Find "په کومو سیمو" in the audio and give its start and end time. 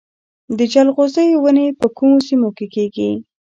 1.79-2.49